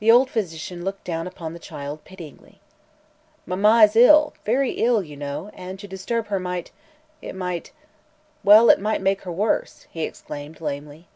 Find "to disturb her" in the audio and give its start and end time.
5.78-6.38